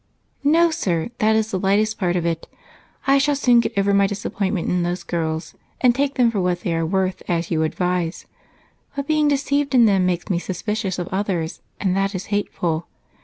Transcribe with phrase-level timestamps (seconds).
[0.43, 2.47] "No, sir, that is the lightest part of it.
[3.05, 6.61] I shall soon get over my disappointment in those girls and take them for what
[6.61, 8.25] they are worth as you advise,
[8.95, 12.87] but being deceived in them makes me suspicious of others, and that is hateful.